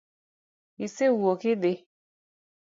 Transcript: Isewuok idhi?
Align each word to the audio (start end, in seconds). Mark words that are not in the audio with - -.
Isewuok 0.85 1.41
idhi? 1.51 1.73